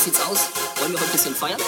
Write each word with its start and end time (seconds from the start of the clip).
sieht's 0.00 0.20
aus? 0.22 0.48
Wollen 0.80 0.92
wir 0.92 1.00
heute 1.00 1.10
ein 1.10 1.12
bisschen 1.12 1.34
feiern? 1.34 1.60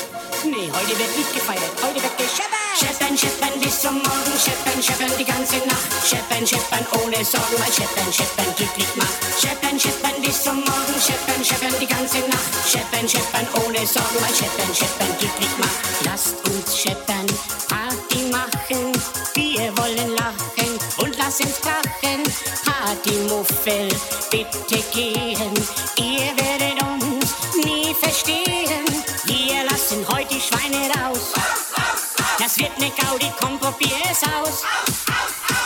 Nee, 0.44 0.72
heute 0.72 0.98
wird 0.98 1.16
nicht 1.18 1.34
gefeiert, 1.34 1.68
heute 1.84 2.02
wird 2.02 2.16
gescheppert. 2.16 2.72
Scheppern, 2.80 3.12
scheppern 3.16 3.60
bis 3.60 3.80
zum 3.80 3.94
Morgen, 4.00 4.34
scheppern, 4.40 4.80
scheppern 4.82 5.12
die 5.18 5.24
ganze 5.24 5.56
Nacht. 5.68 5.88
Scheppern, 6.00 6.46
scheppern 6.46 6.86
ohne 6.96 7.20
Sorgen, 7.24 7.56
weil 7.60 7.72
scheppern, 7.72 8.08
scheppern 8.10 8.48
glücklich 8.56 8.88
macht. 8.96 9.16
Scheppern, 9.36 9.76
scheppern 9.78 10.16
bis 10.24 10.42
zum 10.42 10.56
Morgen, 10.64 10.96
scheppern, 10.96 11.44
scheppern 11.44 11.76
die 11.78 11.86
ganze 11.86 12.20
Nacht. 12.32 12.52
Scheppern, 12.64 13.06
scheppern 13.06 13.46
ohne 13.60 13.84
Sorgen, 13.84 14.18
weil 14.24 14.34
scheppern, 14.34 14.72
scheppern 14.72 15.12
glücklich 15.20 15.54
macht. 15.60 15.80
Lasst 16.08 16.36
uns 16.48 16.78
scheppern, 16.78 17.28
Party 17.68 18.32
machen, 18.32 18.96
wir 19.36 19.68
wollen 19.76 20.16
lachen 20.16 20.72
und 21.04 21.12
lass 21.18 21.40
uns 21.40 21.60
krachen. 21.60 22.24
Partymuffel, 22.64 23.88
bitte 24.30 24.82
gehen, 24.92 25.52
probier's 34.22 34.34
aus. 34.34 34.62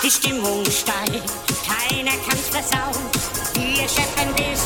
Die 0.02 0.10
Stimmung 0.10 0.64
steigt, 0.66 1.32
keiner 1.66 2.12
kann's 2.28 2.48
versauen. 2.48 3.04
Wir 3.54 3.88
scheppern 3.88 4.34
bis 4.34 4.65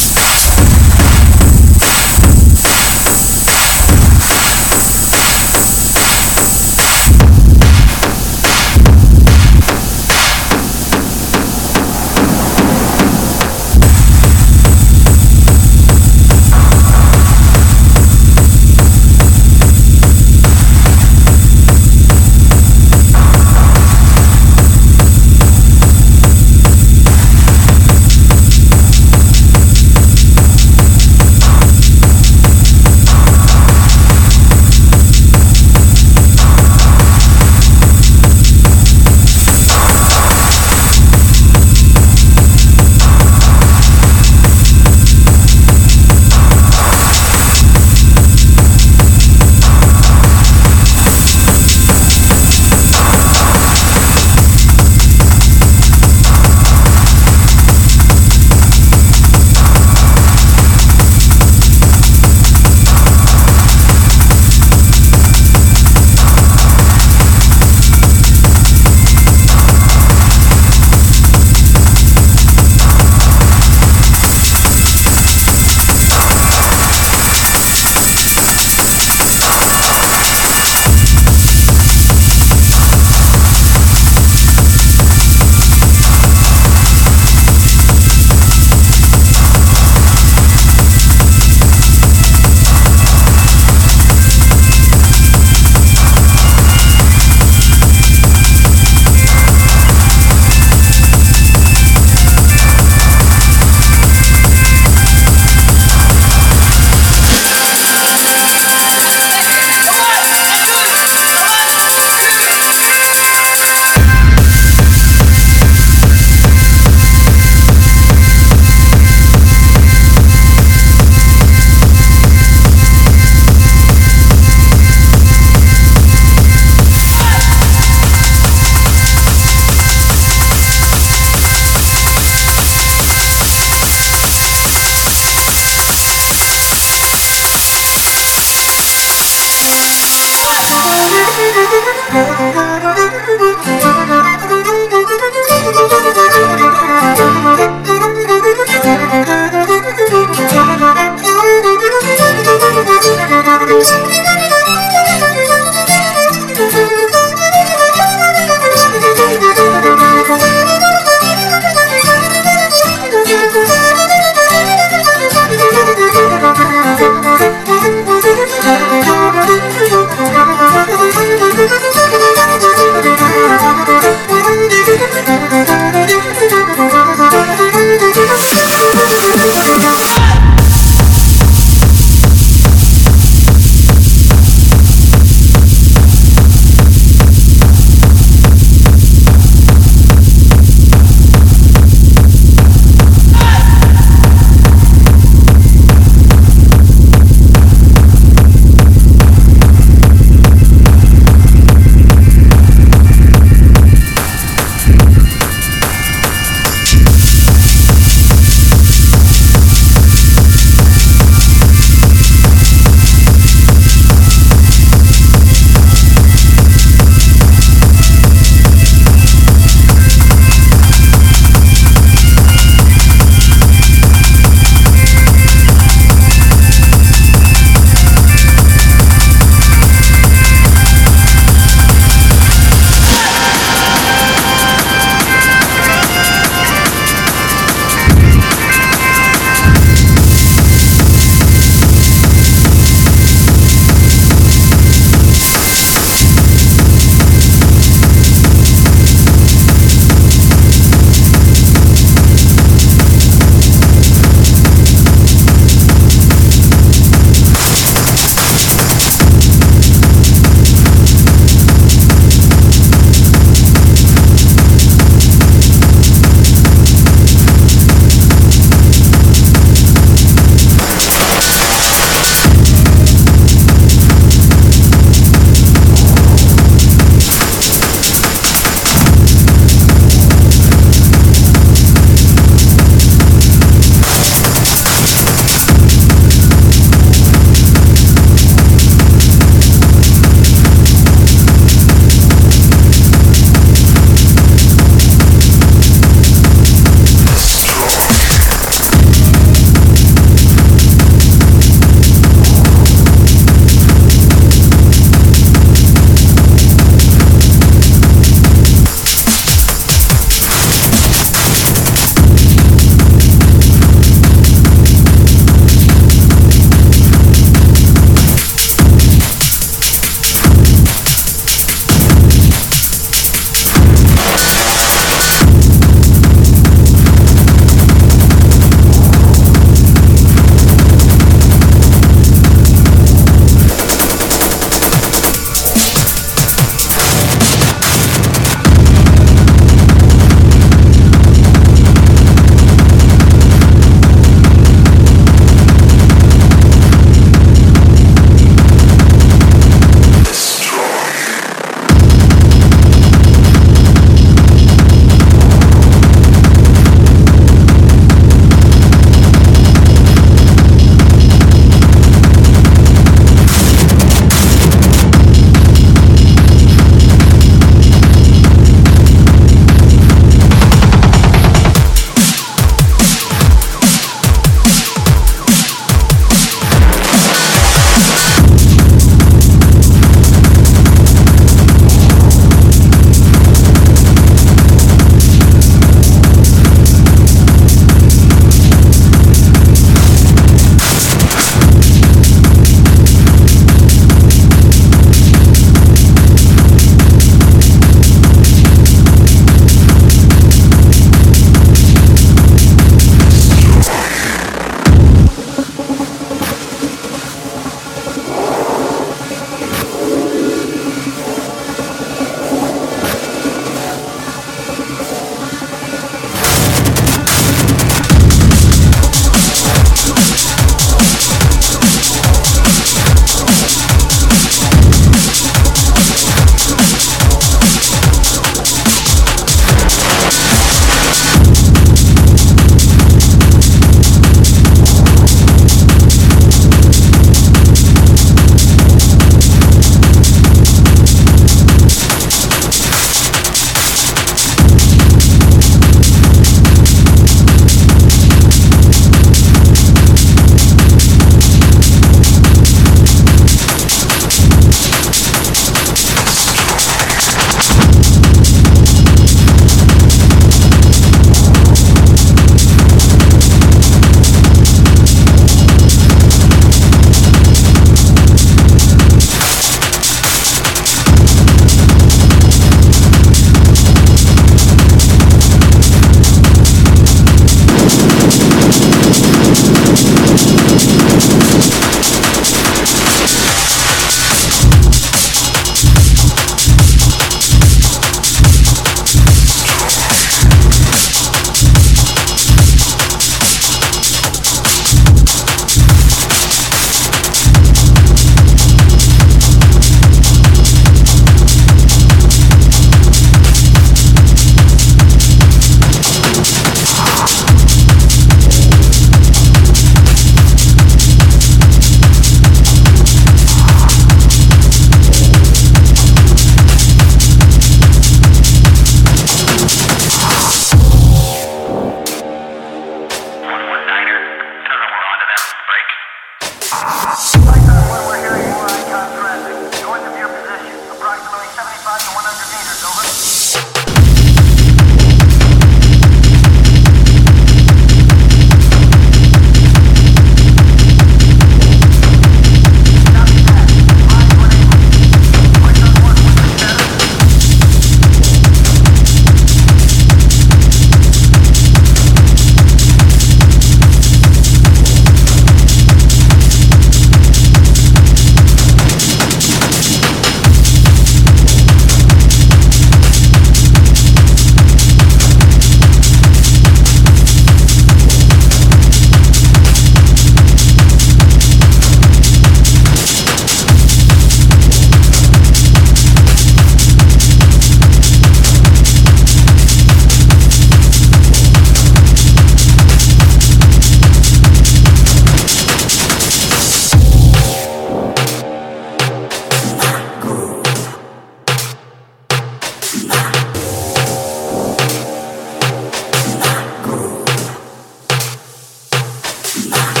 Bye. 599.69 600.00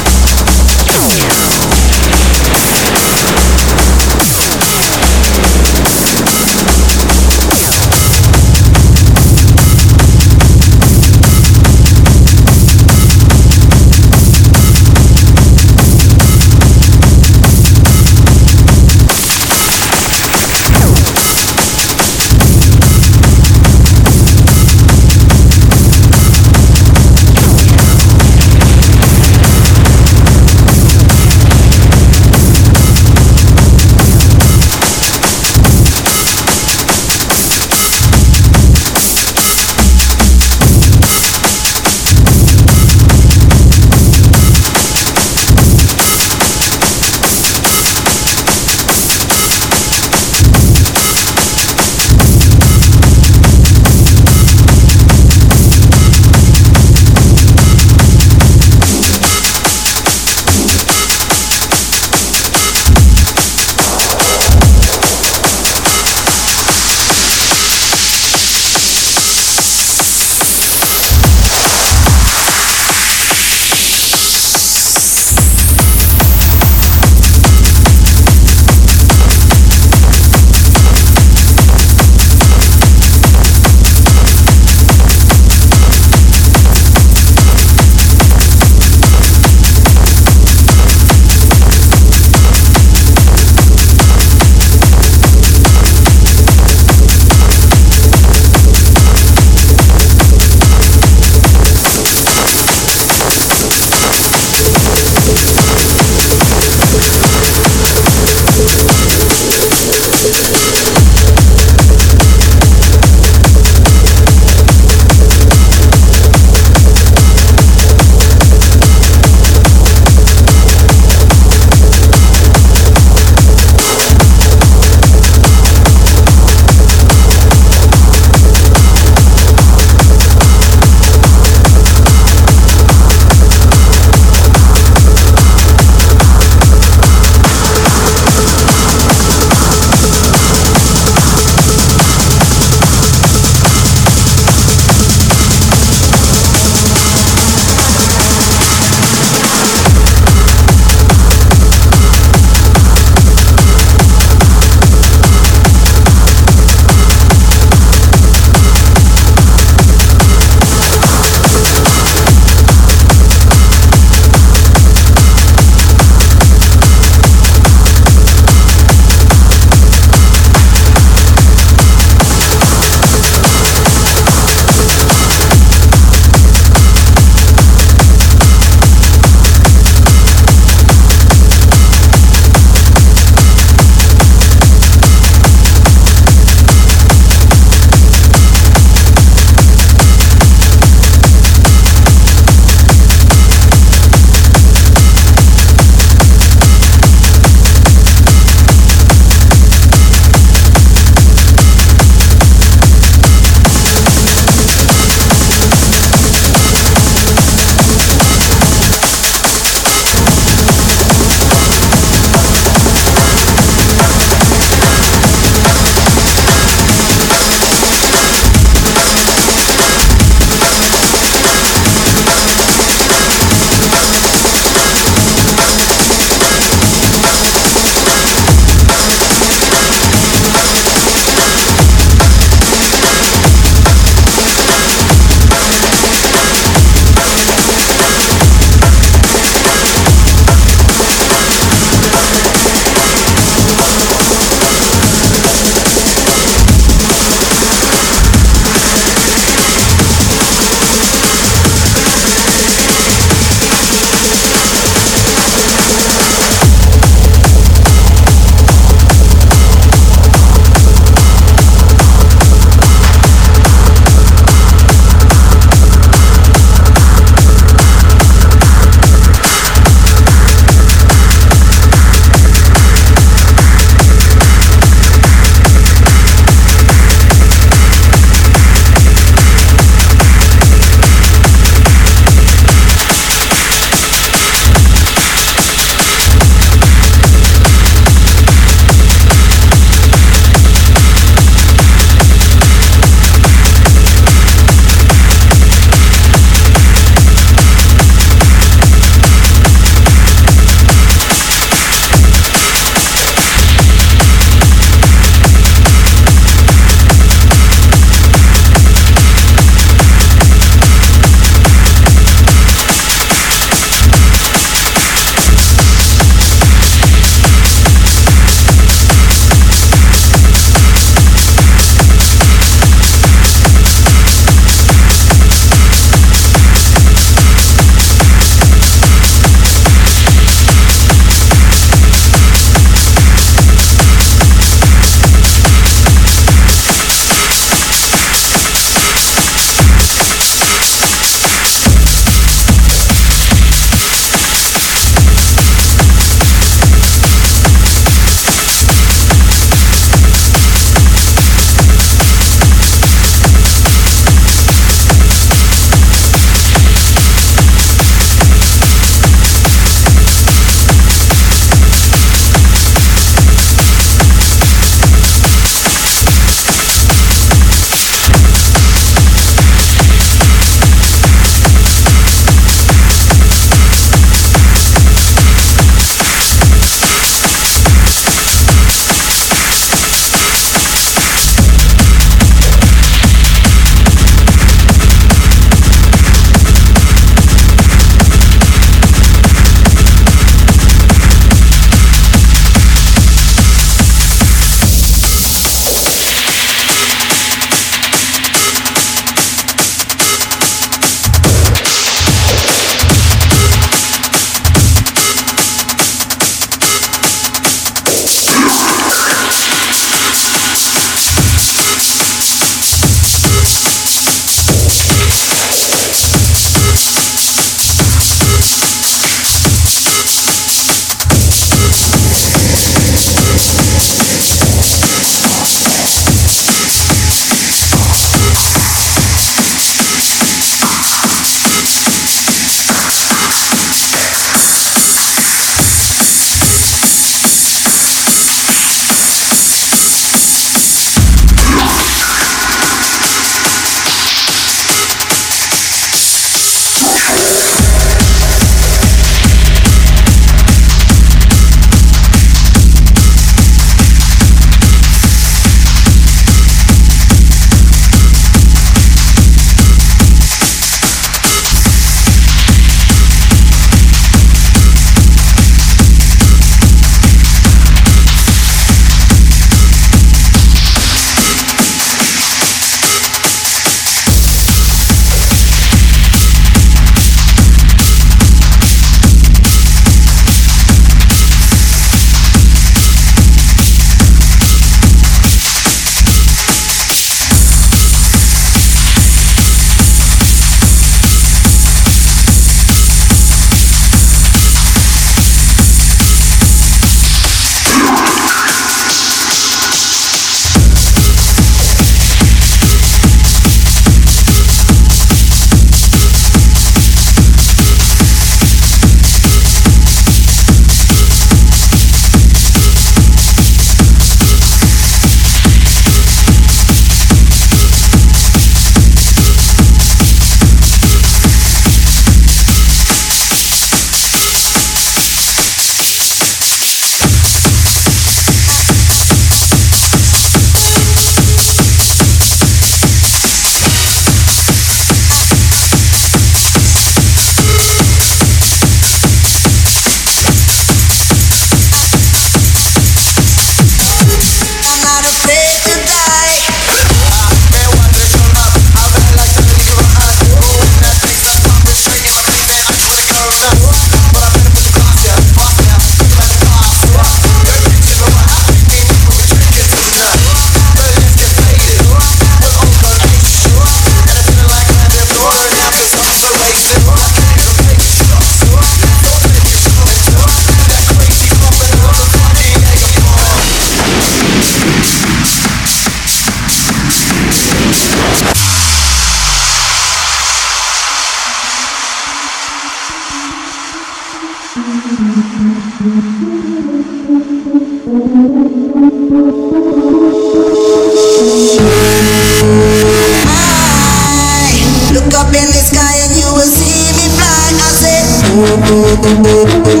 So 599.94 600.00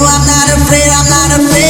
I'm 0.00 0.24
not 0.26 0.48
afraid, 0.56 0.88
I'm 0.88 1.08
not 1.10 1.40
afraid 1.40 1.67